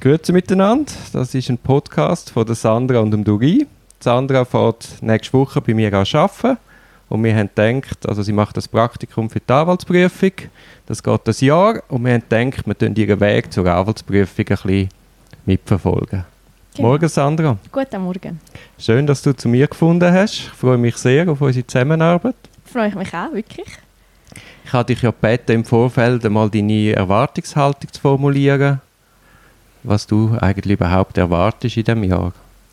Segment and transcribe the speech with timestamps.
[0.00, 0.90] Grüezi miteinander.
[1.12, 3.66] Das ist ein Podcast von der Sandra und dem Duri.
[3.98, 6.56] Sandra fährt nächste Woche bei mir an arbeiten.
[7.10, 10.32] Und wir haben gedacht, also sie macht das Praktikum für die Anwaltsprüfung.
[10.86, 11.82] Das geht ein Jahr.
[11.88, 14.88] Und wir haben gedacht, wir tun ihren Weg zur Anwaltsprüfung ein bisschen
[15.44, 16.24] mitverfolgen.
[16.74, 16.88] Genau.
[16.88, 17.58] Morgen, Sandra.
[17.70, 18.40] Guten Morgen.
[18.78, 20.32] Schön, dass du zu mir gefunden hast.
[20.32, 22.36] Ich freue mich sehr auf unsere Zusammenarbeit.
[22.64, 23.68] Freue ich mich auch, wirklich.
[24.64, 28.80] Ich habe dich ja gebeten, im Vorfeld einmal deine Erwartungshaltung zu formulieren
[29.82, 32.32] was du eigentlich überhaupt erwartest in diesem Jahr?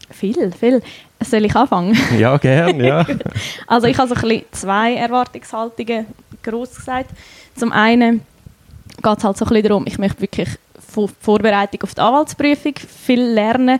[0.09, 0.81] Viel, viel.
[1.23, 1.97] Soll ich anfangen?
[2.17, 3.05] Ja, gerne, ja.
[3.67, 6.05] also ich habe so ein bisschen zwei Erwartungshaltungen
[6.43, 7.11] groß gesagt.
[7.55, 8.21] Zum einen
[9.01, 10.49] geht es halt so ein bisschen darum, ich möchte wirklich
[10.87, 13.79] von Vorbereitung auf die Anwaltsprüfung viel lernen.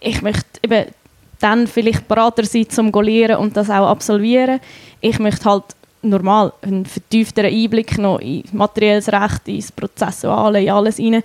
[0.00, 0.86] Ich möchte eben
[1.40, 4.60] dann vielleicht Berater sein, um zu lernen und das auch absolvieren.
[5.00, 5.64] Ich möchte halt
[6.02, 11.22] normal einen vertiefteren Einblick noch in materielles Recht, ins Prozessuale, in alles hinein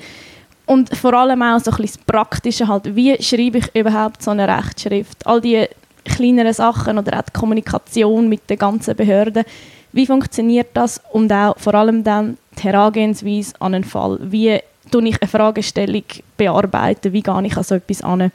[0.65, 4.31] und vor allem auch so ein bisschen das Praktische halt, wie schreibe ich überhaupt so
[4.31, 5.25] eine Rechtschrift?
[5.27, 5.67] All die
[6.05, 9.43] kleineren Sachen oder auch die Kommunikation mit den ganzen Behörden.
[9.91, 11.01] Wie funktioniert das?
[11.11, 14.19] Und auch vor allem dann die Herangehensweise an einen Fall.
[14.21, 14.59] Wie
[14.93, 16.03] tue ich eine Fragestellung
[16.37, 17.13] bearbeiten?
[17.13, 18.31] Wie gehe ich an so etwas an?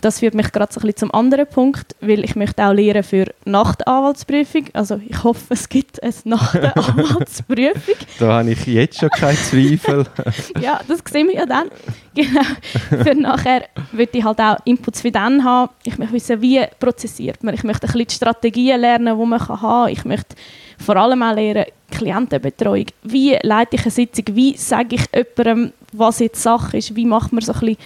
[0.00, 3.02] Das führt mich gerade so ein bisschen zum anderen Punkt, weil ich möchte auch lernen
[3.02, 4.66] für nach der Anwaltsprüfung.
[4.74, 7.94] Also ich hoffe, es gibt es nach der Anwaltsprüfung.
[8.18, 10.04] da habe ich jetzt schon keinen Zweifel.
[10.60, 11.70] ja, das sehen wir ja dann.
[12.14, 13.02] Genau.
[13.02, 15.72] Für nachher würde ich halt auch Inputs für dann haben.
[15.84, 17.54] Ich möchte wissen, wie prozessiert man.
[17.54, 19.88] Ich möchte ein bisschen die Strategien lernen, die man haben kann.
[19.88, 20.36] Ich möchte
[20.78, 22.86] vor allem auch lernen, Klientenbetreuung.
[23.02, 24.24] Wie leite ich eine Sitzung?
[24.32, 26.94] Wie sage ich jemandem, was jetzt Sache ist?
[26.96, 27.78] Wie macht man so ein bisschen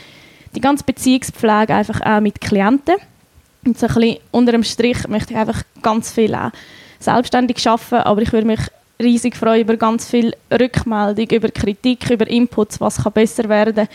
[0.55, 2.97] die ganze Beziehungspflege einfach auch mit Klienten.
[3.65, 6.51] Und so ein bisschen unter dem Strich möchte ich einfach ganz viel auch
[6.99, 8.61] selbstständig arbeiten, aber ich würde mich
[8.99, 13.89] riesig freuen über ganz viel Rückmeldung, über Kritik, über Inputs, was kann besser werden.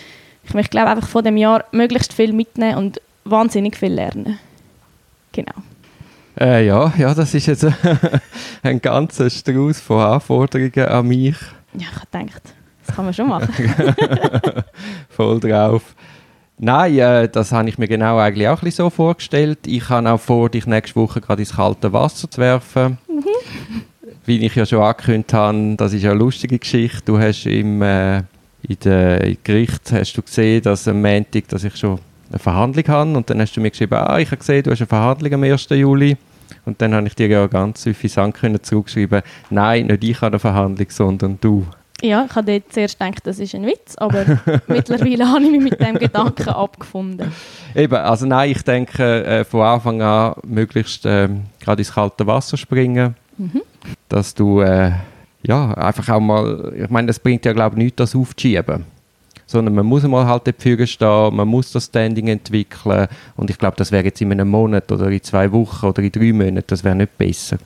[0.44, 4.40] Ich möchte glaube einfach von dem Jahr möglichst viel mitnehmen und wahnsinnig viel lernen.
[5.32, 5.54] Genau.
[6.40, 7.66] Äh, ja, ja, das ist jetzt
[8.64, 11.38] ein ganzer Strauß von Anforderungen an mich.
[11.74, 12.54] Ja, ich habe gedacht,
[12.86, 13.54] das kann man schon machen.
[15.10, 15.96] Voll drauf.
[16.58, 19.60] Nein, äh, das habe ich mir genau eigentlich auch ein so vorgestellt.
[19.66, 22.98] Ich habe auch vor, dich nächste Woche gerade ins kalte Wasser zu werfen.
[23.08, 23.26] Mhm.
[24.26, 27.02] Wie ich ja schon angekündigt habe, das ist ja eine lustige Geschichte.
[27.06, 28.20] Du hast im, äh,
[28.68, 33.18] in der Gericht hast du gesehen, dass am Montag, dass ich schon eine Verhandlung habe
[33.18, 35.44] und dann hast du mir geschrieben, ah, ich habe gesehen, du hast eine Verhandlung am
[35.44, 35.68] 1.
[35.70, 36.18] Juli.
[36.66, 40.88] Und dann habe ich dir ja ganz suffisant zurückschreiben, nein, nicht ich habe eine Verhandlung,
[40.90, 41.66] sondern du.
[42.02, 44.26] Ja, ich habe zuerst gedacht, das ist ein Witz, aber
[44.68, 47.32] mittlerweile habe ich mich mit dem Gedanken abgefunden.
[47.74, 51.30] Eben, also nein, ich denke äh, von Anfang an möglichst äh,
[51.60, 53.62] gerade ins kalte Wasser springen, mhm.
[54.10, 54.92] dass du äh,
[55.44, 58.86] ja einfach auch mal, ich meine, das bringt ja glaube ich nichts, das aufzuschieben,
[59.46, 63.08] sondern man muss mal halt dafür stehen, man muss das Standing entwickeln
[63.38, 66.12] und ich glaube, das wäre jetzt in einem Monat oder in zwei Wochen oder in
[66.12, 67.58] drei Monaten, das wäre nicht besser.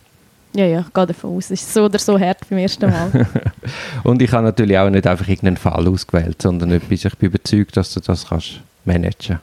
[0.54, 1.52] Ja, ja, ich gehe davon aus.
[1.52, 3.28] Es ist so oder so hart beim ersten Mal.
[4.04, 7.78] und ich habe natürlich auch nicht einfach irgendeinen Fall ausgewählt, sondern etwas, ich bin überzeugt,
[7.78, 9.40] dass du das kannst managen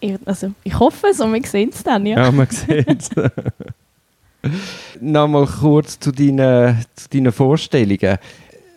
[0.00, 2.24] ich, also, ich hoffe es und wir sehen es dann, ja.
[2.24, 3.10] Ja, wir sehen es.
[5.00, 8.18] Nochmal kurz zu deinen, zu deinen Vorstellungen.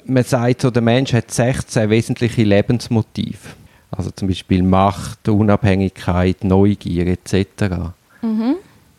[0.05, 3.37] Man sagt so, der Mensch hat 16 wesentliche Lebensmotive.
[3.89, 7.93] Also zum Beispiel Macht, Unabhängigkeit, Neugier etc.
[8.21, 8.55] Mhm.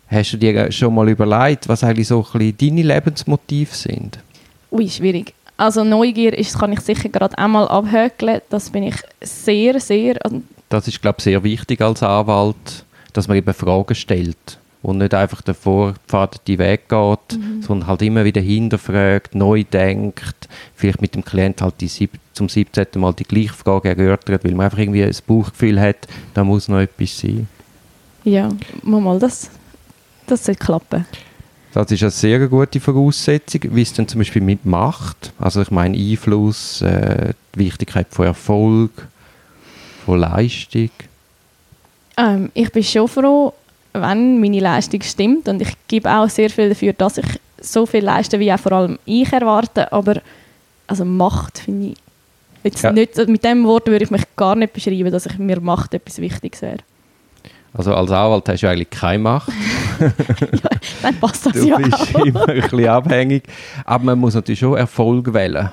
[0.09, 4.19] Hast du dir schon mal überlegt, was eigentlich so ein bisschen deine Lebensmotive sind?
[4.71, 5.35] Ui, schwierig.
[5.57, 8.41] Also Neugier ist, kann ich sicher gerade einmal abhökeln.
[8.51, 10.19] Das bin ich sehr, sehr...
[10.69, 15.15] Das ist, glaube ich, sehr wichtig als Anwalt, dass man eben Fragen stellt und nicht
[15.15, 17.63] einfach den vorgepfadeten Weg geht, mhm.
[17.63, 22.49] sondern halt immer wieder hinterfragt, neu denkt, vielleicht mit dem Klient halt die sieb zum
[22.49, 22.89] 17.
[22.97, 26.81] Mal die gleiche Frage erörtert, weil man einfach irgendwie ein Bauchgefühl hat, da muss noch
[26.81, 27.49] etwas sein.
[28.25, 28.51] Ja,
[28.83, 29.51] mal das
[30.27, 31.07] das sollte klappen.
[31.73, 35.73] Das ist eine sehr gute Voraussetzung, wie es dann zum Beispiel mit Macht, also ich
[35.73, 39.09] meine Einfluss, äh, die Wichtigkeit von Erfolg,
[40.07, 40.91] von Leistung.
[42.17, 43.53] Ähm, ich bin schon froh,
[43.93, 47.27] wenn meine Leistung stimmt und ich gebe auch sehr viel dafür, dass ich
[47.61, 50.21] so viel leiste, wie auch vor allem ich erwarte, aber
[50.87, 51.97] also Macht finde ich
[52.63, 52.93] jetzt ja.
[52.93, 56.19] nicht, mit dem Wort würde ich mich gar nicht beschreiben, dass ich mir Macht etwas
[56.19, 56.79] Wichtiges wäre.
[57.73, 59.49] Also als Anwalt hast du eigentlich keine Macht.
[61.03, 62.25] dann passt das du ja bist auch.
[62.25, 63.45] immer ein bisschen abhängig.
[63.85, 65.71] Aber man muss natürlich schon Erfolg wählen.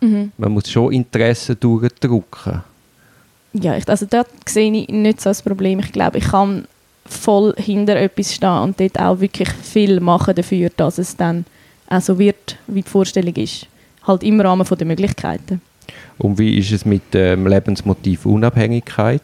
[0.00, 0.32] Mhm.
[0.36, 2.62] Man muss schon Interessen durchdrücken.
[3.54, 5.78] Ja, ich, also dort sehe ich nicht so das Problem.
[5.78, 6.66] Ich glaube, ich kann
[7.06, 11.44] voll hinter etwas stehen und dort auch wirklich viel machen dafür, dass es dann
[11.88, 13.66] auch so wird, wie die Vorstellung ist.
[14.06, 15.60] Halt im Rahmen der Möglichkeiten.
[16.18, 19.22] Und wie ist es mit dem Lebensmotiv Unabhängigkeit?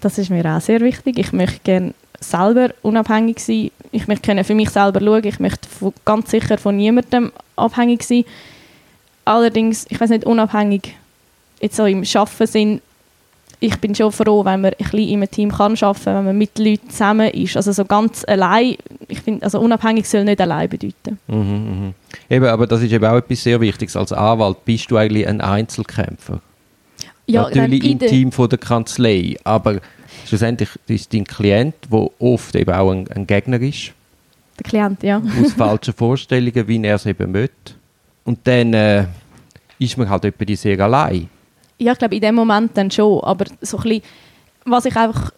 [0.00, 1.18] Das ist mir auch sehr wichtig.
[1.18, 3.70] Ich möchte gerne selber unabhängig sein.
[3.92, 5.24] Ich möchte für mich selber schauen.
[5.24, 5.68] Ich möchte
[6.04, 8.24] ganz sicher von niemandem abhängig sein.
[9.24, 10.96] Allerdings, ich weiß nicht, unabhängig
[11.60, 12.82] jetzt so im Schaffen sind,
[13.60, 16.24] ich bin schon froh, wenn man ein bisschen in einem Team kann arbeiten kann, wenn
[16.26, 17.56] man mit Leuten zusammen ist.
[17.56, 18.76] Also so ganz allein,
[19.08, 21.18] ich finde, also unabhängig soll nicht allein bedeuten.
[21.26, 21.92] Mhm, mh.
[22.30, 23.96] Eben, aber das ist eben auch etwas sehr Wichtiges.
[23.96, 26.40] Als Anwalt bist du eigentlich ein Einzelkämpfer.
[27.26, 29.80] Ja, Natürlich im Team von der Kanzlei, aber
[30.26, 33.92] schlussendlich ist dein Klient, der oft eben auch ein, ein Gegner ist.
[34.58, 35.22] Der Klient, ja.
[35.42, 37.74] aus falschen Vorstellungen, wie er es eben möchte.
[38.24, 39.06] Und dann äh,
[39.78, 41.28] ist man halt etwa sehr allein
[41.78, 43.20] ja, ich glaube, in dem Moment dann schon.
[43.22, 44.02] Aber so ein bisschen,
[44.64, 45.32] was ich einfach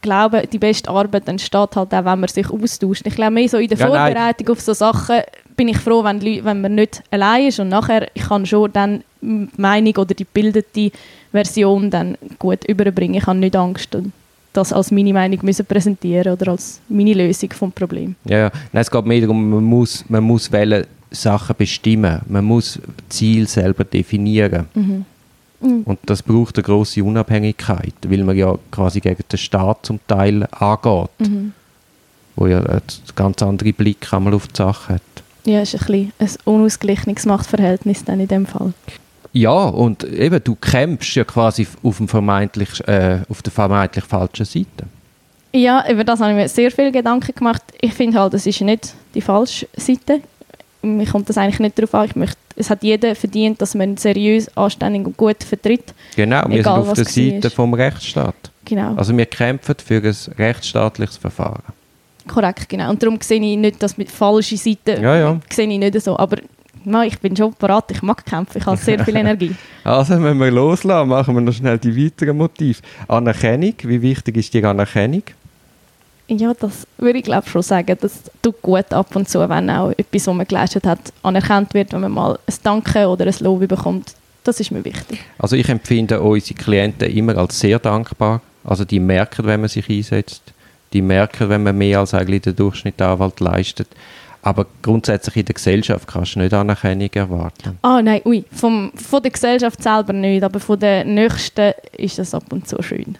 [0.00, 3.06] glaube, die beste Arbeit entsteht halt auch, wenn man sich austauscht.
[3.06, 4.52] Ich glaube, mehr so in der ja, Vorbereitung nein.
[4.52, 5.22] auf so Sachen
[5.58, 9.02] bin ich froh, wenn, wenn man nicht allein ist und nachher ich kann schon dann
[9.20, 10.92] die Meinung oder die bildete
[11.32, 13.16] Version dann gut überbringen.
[13.16, 14.12] Ich habe nicht Angst und
[14.52, 18.14] das als meine Meinung müssen präsentieren oder als meine Lösung vom Problem.
[18.24, 18.50] Ja, ja.
[18.72, 20.48] Nein, es geht mehr darum, man muss, man muss
[21.10, 22.20] Sachen bestimmen.
[22.28, 22.78] Man muss
[23.08, 24.66] Ziel selber definieren.
[24.74, 25.04] Mhm.
[25.60, 25.82] Mhm.
[25.84, 30.46] Und das braucht eine große Unabhängigkeit, weil man ja quasi gegen den Staat zum Teil
[30.52, 31.52] angeht, mhm.
[32.36, 32.82] wo ja einen
[33.16, 35.02] ganz anderen Blick einmal auf die Sache hat.
[35.44, 38.72] Ja, ist ein, ein unausgeglichenes Machtverhältnis dann in dem Fall.
[39.32, 44.44] Ja, und eben, du kämpfst ja quasi auf, dem vermeintlich, äh, auf der vermeintlich falschen
[44.44, 44.86] Seite.
[45.52, 47.62] Ja, über das habe ich mir sehr viele Gedanken gemacht.
[47.80, 50.20] Ich finde halt, es ist nicht die falsche Seite
[50.82, 52.06] mir kommt das eigentlich nicht darauf an.
[52.06, 55.94] Ich möchte, es hat jeder verdient, dass man seriös, anständig und gut vertritt.
[56.16, 58.34] Genau, wir egal, sind auf der Seite vom Rechtsstaat.
[58.64, 58.94] Genau.
[58.94, 61.62] Also wir kämpfen für ein rechtsstaatliches Verfahren.
[62.28, 62.90] Korrekt, genau.
[62.90, 65.40] Und darum sehe ich nicht, dass mit falschen Seiten ja, ja.
[65.50, 66.16] sehe ich nicht so.
[66.18, 66.36] Aber
[66.84, 69.54] no, ich bin schon parat, ich mag kämpfen, ich habe sehr viel Energie.
[69.84, 72.80] also wenn wir loslassen, machen wir noch schnell die weiteren Motive.
[73.08, 75.22] Anerkennung, wie wichtig ist die Anerkennung?
[76.28, 77.96] Ja, das würde ich glaube schon sagen.
[78.00, 81.92] Das tut gut ab und zu, wenn auch etwas, was man geleistet hat, anerkannt wird,
[81.92, 84.14] wenn man mal ein Danke oder ein Lob bekommt.
[84.44, 85.20] Das ist mir wichtig.
[85.38, 88.42] Also ich empfinde unsere Klienten immer als sehr dankbar.
[88.62, 90.42] Also die merken, wenn man sich einsetzt.
[90.92, 93.88] Die merken, wenn man mehr als eigentlich der Durchschnitt Anwalt leistet.
[94.42, 97.78] Aber grundsätzlich in der Gesellschaft kannst du nicht Anerkennung erwarten.
[97.82, 98.44] Ah, nein, ui.
[98.50, 102.80] Vom, von der Gesellschaft selber nicht, aber von der Nächsten ist das ab und zu
[102.82, 103.18] schön.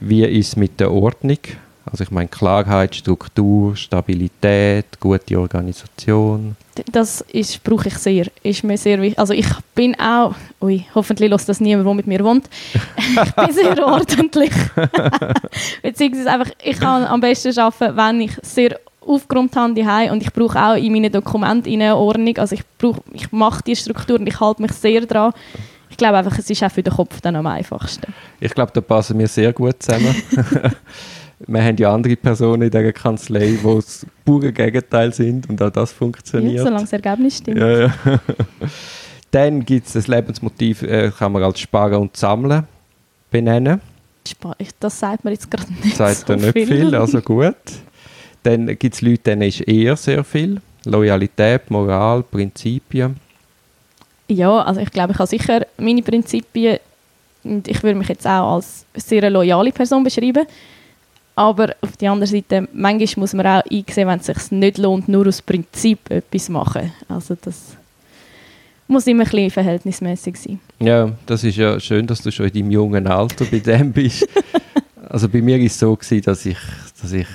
[0.00, 1.38] Wie ist es mit der Ordnung?
[1.84, 6.56] Also ich meine Klarheit, Struktur, Stabilität, gute Organisation.
[6.92, 8.26] Das ist, brauche ich sehr.
[8.42, 9.18] Ist mir sehr wichtig.
[9.18, 12.48] Also ich bin auch, ui, hoffentlich lässt das niemand, der mit mir wohnt.
[12.96, 14.52] ich bin sehr ordentlich.
[15.82, 20.32] Beziehungsweise einfach, ich kann am besten arbeiten, wenn ich sehr aufgeräumt habe die und ich
[20.32, 22.36] brauche auch in meinen Dokumenten eine Ordnung.
[22.36, 25.32] Also ich, brauche, ich mache die Struktur und ich halte mich sehr daran.
[25.88, 28.14] Ich glaube einfach, es ist auch für den Kopf dann am einfachsten.
[28.38, 30.14] Ich glaube, da passen wir sehr gut zusammen
[31.46, 35.70] wir haben ja andere Personen in dieser Kanzlei, die das pure Gegenteil sind und auch
[35.70, 36.56] das funktioniert.
[36.56, 37.58] Ja, solange das Ergebnis stimmt.
[37.58, 37.94] Ja, ja.
[39.30, 42.64] Dann gibt es das Lebensmotiv, äh, kann man als Sparen und Sammeln
[43.30, 43.80] benennen.
[44.80, 46.66] Das sagt man jetzt gerade nicht sagt so nicht viel.
[46.66, 47.54] viel, also gut.
[48.42, 50.60] Dann gibt es Leute, denen ist eher sehr viel.
[50.84, 53.16] Loyalität, Moral, Prinzipien.
[54.28, 56.78] Ja, also ich glaube, ich habe sicher meine Prinzipien
[57.44, 60.46] und ich würde mich jetzt auch als sehr loyale Person beschreiben.
[61.40, 65.08] Aber auf der anderen Seite, manchmal muss man auch einsehen, wenn es sich nicht lohnt,
[65.08, 66.92] nur aus Prinzip etwas machen.
[67.08, 67.78] Also das
[68.86, 70.60] muss immer ein bisschen verhältnismäßig sein.
[70.80, 74.28] Ja, das ist ja schön, dass du schon in deinem jungen Alter bei dem bist.
[75.08, 76.58] also bei mir war es so, gewesen, dass ich,
[77.00, 77.26] dass ich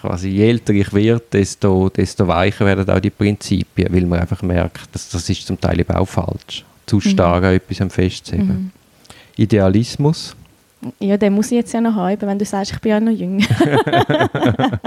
[0.00, 4.42] quasi, je älter ich werde, desto, desto weicher werden auch die Prinzipien, weil man einfach
[4.42, 6.64] merkt, dass das ist zum Teil eben auch falsch.
[6.86, 7.48] Zu stark mhm.
[7.50, 8.48] an etwas festzuhalten.
[8.48, 8.70] Mhm.
[9.36, 10.34] Idealismus
[10.98, 13.12] ja, den muss ich jetzt ja noch haben, wenn du sagst, ich bin ja noch
[13.12, 13.46] jünger.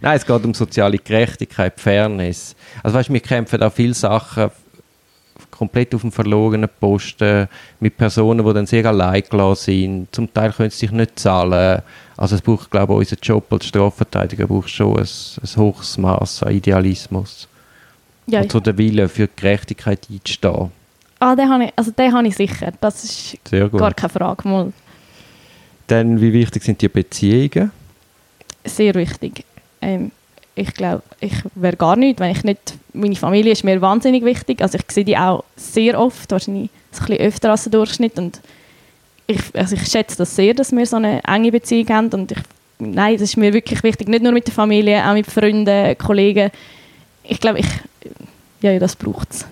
[0.00, 2.54] Nein, es geht um soziale Gerechtigkeit, Fairness.
[2.82, 4.50] Also weißt, wir kämpfen da viele Sachen
[5.50, 7.48] komplett auf dem verlorenen Posten
[7.80, 10.08] mit Personen, die dann sehr allein gelassen sind.
[10.12, 11.82] Zum Teil können sie sich nicht zahlen.
[12.16, 16.42] Also es braucht, glaube ich, unser Job als Strafverteidiger braucht schon ein, ein hohes Maß
[16.42, 17.48] an Idealismus.
[18.26, 20.70] Ja, und so der Wille für Gerechtigkeit einzustehen.
[21.20, 22.72] Ah, den habe ich, also den habe ich sicher.
[22.80, 24.48] Das ist gar keine Frage.
[24.48, 24.72] Mal.
[25.86, 27.70] Dann, wie wichtig sind die Beziehungen?
[28.64, 29.44] Sehr wichtig.
[29.80, 30.10] Ähm,
[30.54, 34.62] ich glaube, ich wäre gar nicht, wenn ich nicht, meine Familie ist mir wahnsinnig wichtig.
[34.62, 38.18] Also ich sehe die auch sehr oft, wahrscheinlich so ein bisschen öfter als der Durchschnitt
[38.18, 38.40] und
[39.26, 42.38] ich, also ich schätze das sehr, dass wir so eine enge Beziehung haben und ich,
[42.78, 46.50] nein, das ist mir wirklich wichtig, nicht nur mit der Familie, auch mit Freunden, Kollegen.
[47.24, 47.66] Ich glaube, ich,
[48.60, 49.46] ja, das braucht es.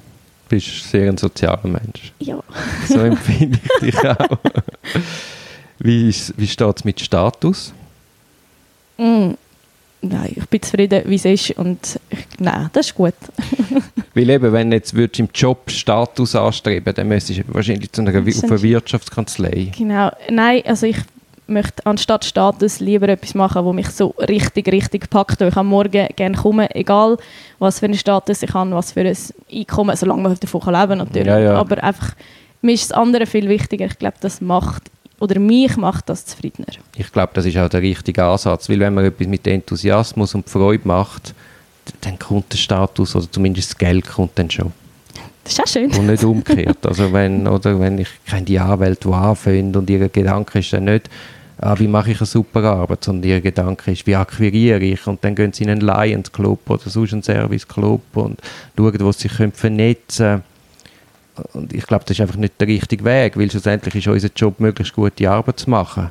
[0.49, 2.13] bist sehr ein sozialer Mensch.
[2.21, 2.39] Ja.
[2.87, 4.39] So empfinde ich dich auch.
[5.83, 7.73] Wie, ist- wie steht es mit Status?
[8.99, 9.31] Mm.
[10.05, 13.15] Nein, ich bin zufrieden, wie es ist und ich, nein, das ist gut.
[14.15, 18.01] Weil eben, wenn du jetzt würdest im Job Status anstreben dann müsstest du wahrscheinlich zu
[18.03, 19.71] einer, Das auf einer ist- Wirtschaftskanzlei.
[19.79, 20.11] Genau.
[20.29, 20.97] Nein, also ich
[21.47, 25.41] möchte anstatt Status lieber etwas machen, wo mich so richtig, richtig packt.
[25.41, 27.17] Ich am Morgen gerne komme, egal
[27.61, 29.17] was für einen Status ich habe, was für ein
[29.53, 31.27] Einkommen, solange man davon kann leben natürlich.
[31.29, 31.55] Ja, ja.
[31.55, 32.15] Aber einfach,
[32.61, 33.87] mir ist das andere viel wichtiger.
[33.87, 34.83] Ich glaube, das macht,
[35.23, 36.67] oder mich macht das zufriedener.
[36.97, 40.51] Ich glaube, das ist auch der richtige Ansatz, weil wenn man etwas mit Enthusiasmus und
[40.51, 41.33] Freude macht,
[42.01, 44.73] dann kommt der Status oder zumindest das Geld kommt dann schon.
[45.45, 45.93] Das ist auch schön.
[45.93, 46.85] Und nicht umgekehrt.
[46.85, 50.85] Also wenn, oder wenn ich kenne die Anwälte, die anfangen und ihr Gedanke ist dann
[50.87, 51.09] nicht,
[51.59, 55.23] ah, wie mache ich eine super Arbeit, sondern ihr Gedanke ist, wie akquiriere ich und
[55.23, 58.41] dann gehen sie in einen Lions Club oder sonst einen Service Club und
[58.77, 60.52] schauen, wo sie sich vernetzen können.
[61.55, 64.61] Und ich glaube, das ist einfach nicht der richtige Weg, weil schlussendlich ist unser Job,
[64.61, 66.11] möglichst gute Arbeit zu machen.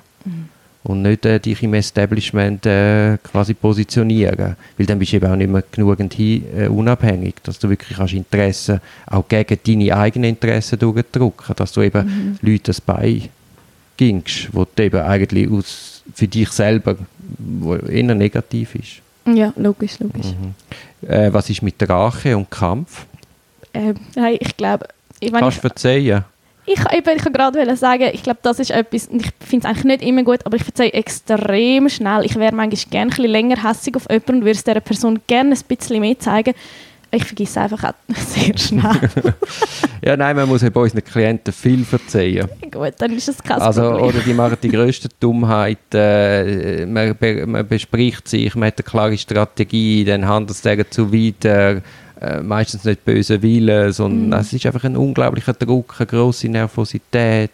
[0.84, 4.56] Und nicht äh, dich im Establishment äh, quasi positionieren.
[4.78, 7.98] Weil dann bist du eben auch nicht mehr genügend hin, äh, unabhängig, dass du wirklich
[7.98, 14.66] kannst Interessen auch gegen deine eigenen Interessen durchdrücken dass du eben Leuten das beigingst, wo
[14.66, 16.98] du eben eigentlich aus, für dich selber
[17.38, 19.01] wo eher negativ ist.
[19.25, 20.34] Ja, logisch, logisch.
[21.08, 23.06] Äh, was ist mit Rache und Kampf?
[23.74, 24.88] Ähm, hey, ich glaube,
[25.22, 26.25] ich, wenn Kannst ich, du verzeihen?
[26.66, 29.72] ich, eben, ich kann gerade wollen sagen, ich glaube, das ist etwas, ich finde es
[29.74, 32.25] eigentlich nicht immer gut, aber ich verzeihe extrem schnell.
[32.25, 35.20] Ich wäre manchmal gerne ein bisschen länger hässig auf jemanden und würde es dieser Person
[35.28, 36.54] gerne ein bisschen mehr zeigen.
[37.13, 39.10] Ich vergesse einfach auch sehr schnell.
[40.04, 42.50] Ja, nein, man muss eben unseren Klienten viel verzeihen.
[42.72, 44.06] gut, dann ist es kein Also, Problem.
[44.06, 45.78] oder die machen die grösste Dummheit.
[45.94, 51.46] Äh, man, man bespricht sich, man hat eine klare Strategie, dann handelt es zu weit.
[51.46, 51.82] Äh,
[52.22, 54.34] äh, meistens nicht böse Wille, sondern Mhm.
[54.34, 57.51] es ist einfach ein unglaublicher Druck, eine grosse Nervosität.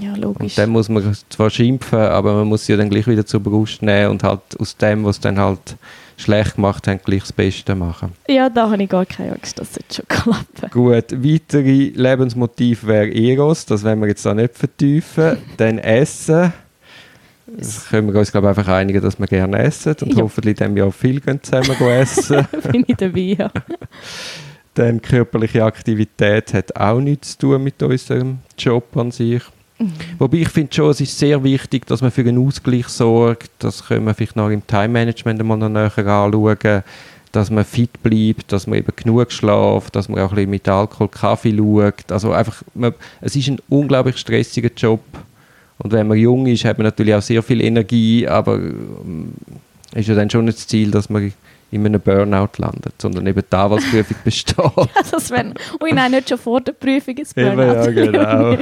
[0.00, 0.54] ja, Und logisch.
[0.54, 4.10] dann muss man zwar schimpfen, aber man muss sie dann gleich wieder zur Brust nehmen
[4.12, 5.76] und halt aus dem, was dann halt
[6.18, 8.12] schlecht gemacht haben, gleich das Beste machen.
[8.28, 10.70] Ja, da habe ich gar keine Angst, das sollte schon klappen.
[10.70, 15.38] Gut, weitere Lebensmotiv wäre Eros, das wollen wir jetzt da nicht vertiefen.
[15.56, 16.52] Dann Essen.
[17.58, 20.22] Das können wir uns glaube ich, einfach einigen, dass wir gerne essen und Ja.
[20.22, 22.46] hoffentlich in diesem Jahr viel zusammen essen.
[22.72, 23.50] Bin ich dabei, ja.
[24.74, 29.42] Dann körperliche Aktivität hat auch nichts zu tun mit unserem Job an sich.
[30.18, 33.50] Wobei ich finde schon, es ist sehr wichtig, dass man für einen Ausgleich sorgt.
[33.58, 36.82] Das können wir vielleicht noch im Time-Management einmal noch näher anschauen.
[37.32, 40.68] Dass man fit bleibt, dass man eben genug schläft, dass man auch ein bisschen mit
[40.68, 42.12] Alkohol, Kaffee schaut.
[42.12, 45.00] Also einfach, man, es ist ein unglaublich stressiger Job.
[45.82, 49.32] Und wenn man jung ist, hat man natürlich auch sehr viel Energie, aber ähm,
[49.94, 51.32] ist ja dann schon nicht das Ziel, dass man
[51.72, 54.56] in einem Burnout landet, sondern eben die Anwaltsprüfung besteht.
[55.10, 57.74] Das wäre, ui nein, nicht schon vor der Prüfung ins Eben, Burnout.
[57.74, 58.52] ja, genau.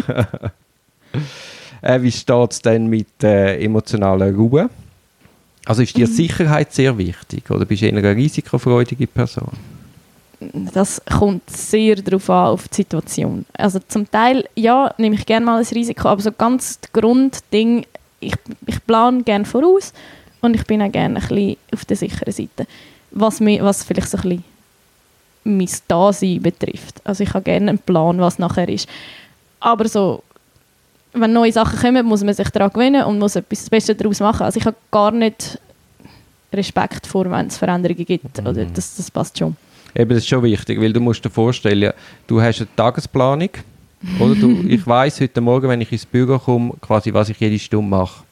[1.82, 4.70] äh, wie steht es denn mit äh, emotionaler Ruhe?
[5.66, 6.12] Also ist dir Mhm.
[6.12, 9.52] Sicherheit sehr wichtig oder bist du eher eine risikofreudige Person?
[10.72, 13.44] Das kommt sehr darauf an, auf die Situation.
[13.52, 17.84] Also zum Teil, ja, nehme ich gerne mal ein Risiko, aber so ganz das Grundding,
[18.20, 18.34] ich,
[18.66, 19.92] ich plane gerne voraus
[20.40, 22.66] und ich bin auch gerne ein bisschen auf der sicheren Seite.
[23.10, 24.44] Was, mir, was vielleicht so ein bisschen
[25.44, 27.00] mein Dasein betrifft.
[27.04, 28.88] Also ich habe gerne einen Plan, was nachher ist.
[29.58, 30.22] Aber so,
[31.12, 34.20] wenn neue Sachen kommen, muss man sich daran gewöhnen und muss etwas das Beste daraus
[34.20, 34.44] machen.
[34.44, 35.58] Also ich habe gar nicht
[36.52, 38.38] Respekt vor, wenn es Veränderungen gibt.
[38.38, 39.56] Oder das, das passt schon.
[39.94, 41.92] Eben, das ist schon wichtig, weil du musst dir vorstellen,
[42.26, 43.50] du hast eine Tagesplanung,
[44.18, 44.34] oder?
[44.34, 47.88] Du, ich weiß heute Morgen, wenn ich ins Büro komme, quasi, was ich jede Stunde
[47.88, 48.24] mache.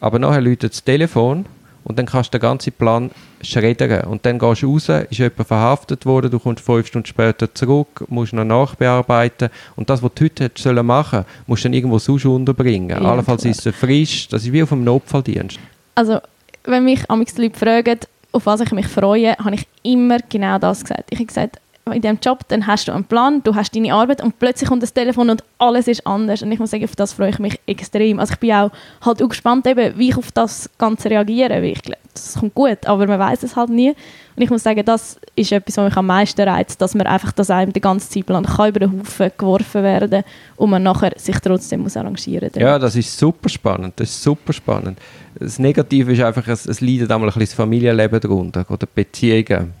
[0.00, 1.44] Aber nachher läutet das Telefon
[1.84, 3.10] und dann kannst du den ganzen Plan
[3.42, 4.06] schreddern.
[4.06, 8.04] Und dann gehst du raus, ist jemand verhaftet worden, du kommst fünf Stunden später zurück,
[8.08, 9.50] musst noch nachbearbeiten.
[9.76, 12.90] Und das, was du heute hättest sollen machen musst du dann irgendwo sonst unterbringen.
[12.90, 15.58] Ja, Allenfalls ist es frisch, das ist wie auf einem Notfalldienst.
[15.94, 16.18] Also,
[16.64, 17.98] wenn mich amigs Leute fragen,
[18.32, 21.04] auf was ich mich freue, habe ich immer genau das gesagt.
[21.10, 21.60] Ich habe gesagt,
[21.92, 24.82] in diesem Job, dann hast du einen Plan, du hast deine Arbeit und plötzlich kommt
[24.82, 26.42] das Telefon und alles ist anders.
[26.42, 28.20] Und ich muss sagen, auf das freue ich mich extrem.
[28.20, 28.70] Also ich bin auch
[29.00, 31.50] halt auch gespannt, eben, wie ich auf das Ganze reagiere.
[31.50, 33.94] Weil ich glaube, das kommt gut, aber man weiß es halt nie.
[34.40, 37.30] Und ich muss sagen, das ist etwas, was mich am meisten reizt, dass man einfach,
[37.32, 40.24] dass einem der ganze Zeitplan kann über den Haufen geworfen werden
[40.56, 42.62] und man nachher sich trotzdem muss arrangieren muss.
[42.62, 43.92] Ja, das ist super spannend.
[43.96, 44.98] Das ist super spannend.
[45.38, 48.92] Das Negative ist einfach, es, es leidet einmal ein bisschen das Familienleben darunter oder die
[48.94, 49.74] Beziehungen.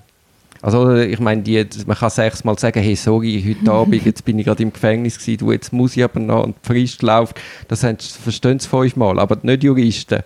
[0.60, 4.44] Also ich meine, die, man kann sechsmal sagen, hey, sorry, heute Abend, jetzt bin ich
[4.44, 7.40] gerade im Gefängnis gewesen, du, jetzt muss ich aber noch und die Frist läuft.
[7.68, 10.22] Das verstehen sie fünfmal, aber nicht Juristen.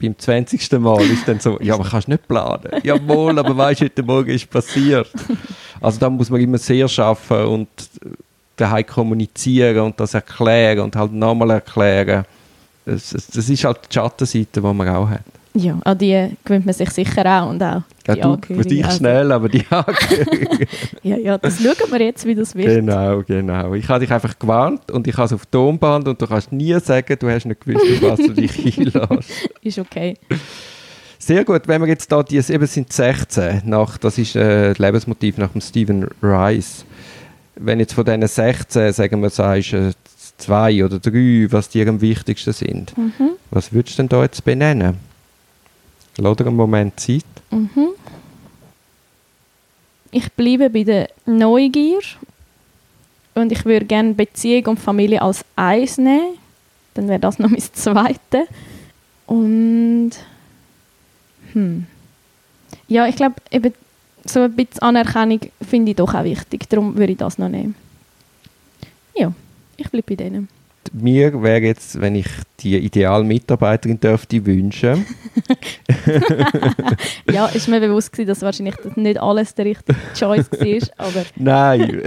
[0.00, 0.72] Beim 20.
[0.72, 2.70] Mal ist dann so, ja, aber kannst nicht planen.
[2.82, 5.10] Jawohl, aber weißt du, heute Morgen ist passiert.
[5.80, 7.68] Also da muss man immer sehr schaffen und
[8.56, 12.24] daheim kommunizieren und das erklären und halt nochmal erklären.
[12.84, 15.22] Das, das ist halt die Schattenseite, die man auch hat.
[15.56, 18.98] Ja, an die gewöhnt man sich sicher auch und auch ja, du, für dich also.
[18.98, 20.66] schnell, aber die Angehörigen.
[21.04, 22.66] ja, ja, das schauen wir jetzt, wie das wird.
[22.66, 23.72] Genau, genau.
[23.74, 26.78] Ich habe dich einfach gewarnt und ich habe es auf Tonband und du kannst nie
[26.80, 29.30] sagen, du hast nicht gewusst, was du dich einlässt.
[29.62, 30.16] ist okay.
[31.20, 34.78] Sehr gut, wenn wir jetzt da, die eben sind 16, nach, das ist äh, das
[34.78, 36.84] Lebensmotiv nach dem Stephen Rice.
[37.54, 39.92] Wenn jetzt von diesen 16, sagen wir, sagst äh,
[40.36, 43.36] zwei oder drei, was dir am wichtigsten sind, mhm.
[43.52, 45.13] was würdest du denn da jetzt benennen?
[46.16, 47.24] Lass dir einen Moment Zeit.
[47.50, 47.88] Mhm.
[50.10, 51.98] Ich bleibe bei der Neugier
[53.34, 56.38] und ich würde gerne Beziehung und Familie als eins nehmen.
[56.94, 58.46] Dann wäre das noch mein Zweite.
[59.26, 60.12] Und
[61.52, 61.86] hm.
[62.86, 63.72] ja, ich glaube, eben
[64.24, 66.68] so ein bisschen Anerkennung finde ich doch auch wichtig.
[66.68, 67.74] Darum würde ich das noch nehmen.
[69.16, 69.32] Ja,
[69.76, 70.48] ich bleibe bei denen
[70.94, 72.28] mir wäre jetzt, wenn ich
[72.60, 75.04] die ideale Mitarbeiterin dürfte wünschen.
[77.30, 81.24] ja, ist mir bewusst gewesen, dass wahrscheinlich nicht alles der richtige Choice war, aber...
[81.36, 82.02] Nein,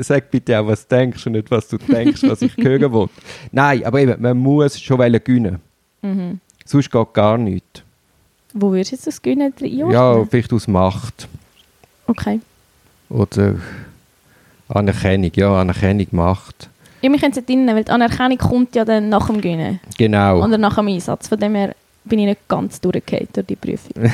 [0.00, 3.08] sag bitte auch, was du denkst und nicht, was du denkst, was ich hören will.
[3.52, 5.60] Nein, aber eben, man muss schon gewinnen.
[6.00, 6.40] Mhm.
[6.64, 7.82] Sonst geht gar nichts.
[8.54, 9.92] Wo würdest du jetzt das Gewinnen einordnen?
[9.92, 11.28] Ja, vielleicht aus Macht.
[12.06, 12.40] Okay.
[13.10, 13.56] Oder
[14.68, 16.69] Anerkennung, ja, Anerkennung, Macht.
[17.02, 19.80] Ja, wir können es nicht weil die Anerkennung kommt ja dann nach dem Gewinnen.
[19.96, 20.44] Genau.
[20.44, 21.28] Oder nach dem Einsatz.
[21.28, 23.92] Von dem her bin ich nicht ganz durchgefallen durch die Prüfung.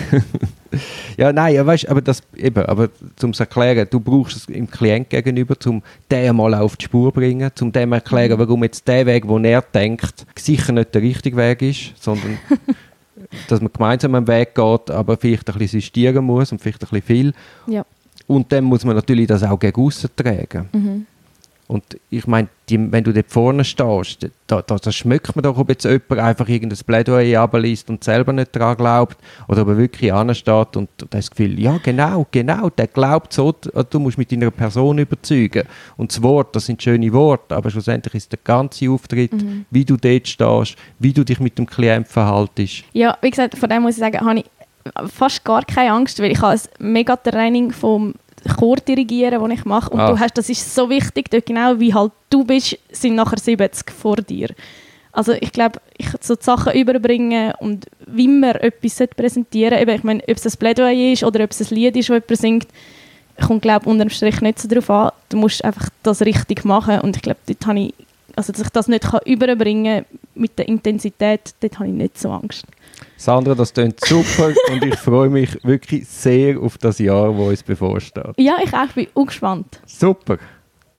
[1.16, 4.68] ja, nein, ja, weißt, aber das eben, aber zum zu erklären, du brauchst es im
[4.68, 8.86] Klient gegenüber, um den mal auf die Spur zu bringen, um dem erklären, warum jetzt
[8.86, 12.38] der Weg, wo er denkt, sicher nicht der richtige Weg ist, sondern
[13.48, 16.88] dass man gemeinsam einen Weg geht, aber vielleicht ein bisschen sistieren muss und vielleicht ein
[16.90, 17.32] bisschen viel.
[17.66, 17.84] Ja.
[18.26, 20.68] Und dann muss man natürlich das auch gegen aussen tragen.
[20.72, 21.06] Mhm.
[21.68, 25.68] Und ich meine, wenn du dort vorne stehst, da, da, da schmeckt man doch, ob
[25.68, 29.16] jetzt jemand einfach irgendein Plädoyer abliest und selber nicht daran glaubt
[29.48, 33.52] oder ob er wirklich ansteht und, und das Gefühl, ja genau, genau, der glaubt so,
[33.52, 35.64] du musst mit deiner Person überzeugen.
[35.96, 39.66] Und das Wort, das sind schöne Worte, aber schlussendlich ist der ganze Auftritt, mhm.
[39.70, 42.84] wie du dort stehst, wie du dich mit dem Klienten verhaltest.
[42.92, 44.44] Ja, wie gesagt, von dem muss ich sagen, habe ich
[45.12, 48.14] fast gar keine Angst, weil ich habe ein mega Training vom
[48.48, 49.90] Chor dirigieren, den ich mache.
[49.90, 50.10] Und ah.
[50.10, 53.90] du hast, das ist so wichtig, dort genau wie halt du bist, sind nachher 70
[53.90, 54.48] vor dir.
[55.12, 60.04] Also ich glaube, ich so die Sachen überbringen und wie man etwas präsentieren sollte, ich
[60.04, 62.68] meine, ob es ein Plädoyer ist oder ob es ein Lied ist, das jemand singt,
[63.46, 65.12] kommt, glaube unterm Strich nicht so darauf an.
[65.30, 67.94] Du musst einfach das richtig machen und ich glaube, dort habe ich,
[68.36, 72.30] also dass ich das nicht kann überbringen mit der Intensität, dort habe ich nicht so
[72.30, 72.66] Angst.
[73.16, 77.62] Sandra, das klingt super und ich freue mich wirklich sehr auf das Jahr, das uns
[77.62, 78.34] bevorsteht.
[78.36, 79.80] Ja, ich auch, bin auch gespannt.
[79.86, 80.38] Super.